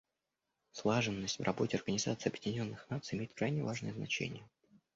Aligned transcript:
Слаженность 0.71 1.37
в 1.37 1.43
работе 1.43 1.77
Организации 1.77 2.27
Объединенных 2.29 2.89
Наций 2.89 3.19
имеет 3.19 3.35
крайне 3.35 3.61
важное 3.63 3.93
значение. 3.93 4.49